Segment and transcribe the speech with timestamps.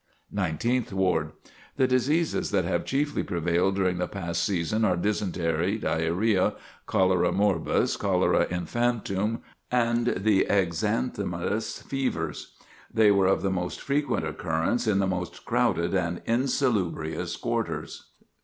[0.31, 1.31] Nineteenth Ward:
[1.77, 6.55] The diseases that have chiefly prevailed during the past season are dysentery, diarrhoea,
[6.87, 9.41] cholera morbus, cholera infantum
[9.71, 12.55] and the exanthematous fevers.
[12.91, 18.09] They were of the most frequent occurrence in the most crowded and insalubrious quarters.